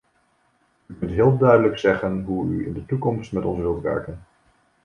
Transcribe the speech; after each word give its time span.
U 0.87 0.95
kunt 0.99 1.11
heel 1.11 1.37
duidelijk 1.37 1.79
zeggen 1.79 2.23
hoe 2.23 2.45
u 2.49 2.65
in 2.65 2.73
de 2.73 2.85
toekomst 2.85 3.31
met 3.31 3.45
ons 3.45 3.59
wilt 3.59 3.81
werken. 3.81 4.23